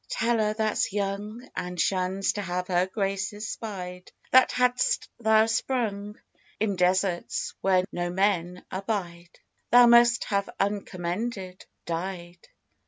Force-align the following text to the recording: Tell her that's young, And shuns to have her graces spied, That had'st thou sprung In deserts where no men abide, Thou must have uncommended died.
Tell 0.09 0.39
her 0.39 0.55
that's 0.55 0.91
young, 0.91 1.47
And 1.55 1.79
shuns 1.79 2.33
to 2.33 2.41
have 2.41 2.69
her 2.69 2.87
graces 2.87 3.47
spied, 3.47 4.11
That 4.31 4.51
had'st 4.51 5.07
thou 5.19 5.45
sprung 5.45 6.19
In 6.59 6.75
deserts 6.75 7.53
where 7.61 7.83
no 7.91 8.09
men 8.09 8.65
abide, 8.71 9.39
Thou 9.69 9.85
must 9.85 10.23
have 10.23 10.49
uncommended 10.59 11.67
died. 11.85 12.47